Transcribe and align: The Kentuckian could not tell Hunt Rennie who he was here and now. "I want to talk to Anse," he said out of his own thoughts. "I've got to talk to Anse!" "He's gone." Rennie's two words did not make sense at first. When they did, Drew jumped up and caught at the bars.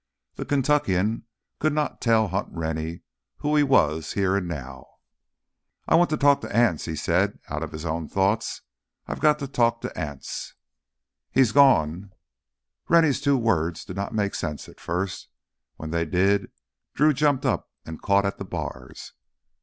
The 0.33 0.45
Kentuckian 0.45 1.27
could 1.59 1.73
not 1.73 2.01
tell 2.01 2.29
Hunt 2.29 2.47
Rennie 2.49 3.03
who 3.37 3.55
he 3.55 3.61
was 3.61 4.13
here 4.13 4.35
and 4.35 4.47
now. 4.47 4.87
"I 5.87 5.93
want 5.93 6.09
to 6.09 6.17
talk 6.17 6.41
to 6.41 6.49
Anse," 6.51 6.85
he 6.85 6.95
said 6.95 7.37
out 7.49 7.61
of 7.61 7.71
his 7.71 7.85
own 7.85 8.07
thoughts. 8.07 8.63
"I've 9.05 9.19
got 9.19 9.37
to 9.37 9.47
talk 9.47 9.79
to 9.81 9.95
Anse!" 9.95 10.55
"He's 11.29 11.51
gone." 11.51 12.13
Rennie's 12.89 13.21
two 13.21 13.37
words 13.37 13.85
did 13.85 13.95
not 13.95 14.11
make 14.11 14.33
sense 14.33 14.67
at 14.67 14.79
first. 14.79 15.29
When 15.75 15.91
they 15.91 16.05
did, 16.05 16.49
Drew 16.95 17.13
jumped 17.13 17.45
up 17.45 17.69
and 17.85 18.01
caught 18.01 18.25
at 18.25 18.39
the 18.39 18.43
bars. 18.45 19.13